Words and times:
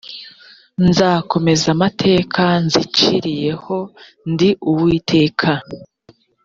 nzasohoza 0.87 1.67
amateka 1.75 2.41
nziciriye 2.65 3.51
ho 3.63 3.77
ndi 4.31 4.49
uwiteka 4.69 5.49